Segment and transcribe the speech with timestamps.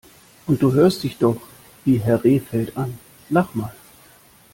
[0.47, 1.39] Und du hörst dich doch
[1.85, 2.97] wie Herr Rehfeld an!
[3.29, 3.75] Lach mal!